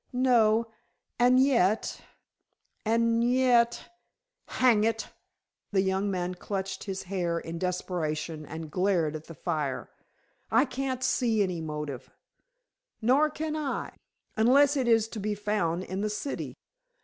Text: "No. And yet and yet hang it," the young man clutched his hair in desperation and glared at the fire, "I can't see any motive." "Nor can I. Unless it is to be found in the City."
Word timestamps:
"No. 0.13 0.65
And 1.19 1.39
yet 1.39 2.01
and 2.83 3.23
yet 3.23 3.87
hang 4.47 4.83
it," 4.83 5.09
the 5.71 5.81
young 5.81 6.09
man 6.09 6.33
clutched 6.33 6.85
his 6.85 7.03
hair 7.03 7.37
in 7.37 7.59
desperation 7.59 8.43
and 8.43 8.71
glared 8.71 9.15
at 9.15 9.25
the 9.25 9.35
fire, 9.35 9.91
"I 10.49 10.65
can't 10.65 11.03
see 11.03 11.43
any 11.43 11.61
motive." 11.61 12.09
"Nor 12.99 13.29
can 13.29 13.55
I. 13.55 13.91
Unless 14.35 14.75
it 14.75 14.87
is 14.87 15.07
to 15.09 15.19
be 15.19 15.35
found 15.35 15.83
in 15.83 16.01
the 16.01 16.09
City." 16.09 16.55